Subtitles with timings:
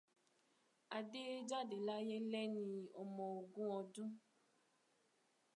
[0.97, 2.65] Adé jáde láyé lẹ́ni
[3.01, 4.09] ọmọ ogún ọdún.